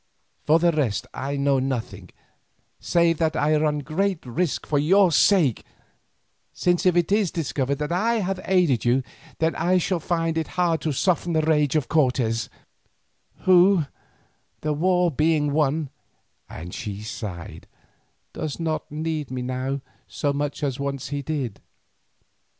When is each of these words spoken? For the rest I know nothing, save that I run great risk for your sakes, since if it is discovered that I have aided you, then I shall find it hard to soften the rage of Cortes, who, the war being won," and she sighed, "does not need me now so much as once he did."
For 0.47 0.57
the 0.57 0.71
rest 0.71 1.05
I 1.13 1.37
know 1.37 1.59
nothing, 1.59 2.09
save 2.79 3.19
that 3.19 3.35
I 3.35 3.55
run 3.55 3.81
great 3.81 4.25
risk 4.25 4.65
for 4.65 4.79
your 4.79 5.11
sakes, 5.11 5.61
since 6.51 6.87
if 6.87 6.95
it 6.95 7.11
is 7.11 7.29
discovered 7.29 7.75
that 7.77 7.91
I 7.91 8.15
have 8.15 8.39
aided 8.45 8.83
you, 8.83 9.03
then 9.37 9.55
I 9.55 9.77
shall 9.77 9.99
find 9.99 10.39
it 10.39 10.47
hard 10.57 10.81
to 10.81 10.91
soften 10.91 11.33
the 11.33 11.43
rage 11.43 11.75
of 11.75 11.87
Cortes, 11.87 12.49
who, 13.41 13.85
the 14.61 14.73
war 14.73 15.11
being 15.11 15.51
won," 15.53 15.91
and 16.49 16.73
she 16.73 17.03
sighed, 17.03 17.67
"does 18.33 18.59
not 18.59 18.91
need 18.91 19.29
me 19.29 19.43
now 19.43 19.81
so 20.07 20.33
much 20.33 20.63
as 20.63 20.79
once 20.79 21.09
he 21.09 21.21
did." 21.21 21.61